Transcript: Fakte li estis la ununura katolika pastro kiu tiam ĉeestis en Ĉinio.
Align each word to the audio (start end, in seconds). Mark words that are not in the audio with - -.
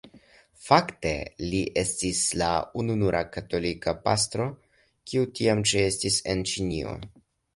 Fakte 0.67 1.09
li 1.51 1.59
estis 1.81 2.21
la 2.43 2.47
ununura 2.83 3.21
katolika 3.35 3.95
pastro 4.07 4.49
kiu 5.11 5.31
tiam 5.41 5.61
ĉeestis 5.73 6.21
en 6.35 6.45
Ĉinio. 6.53 6.99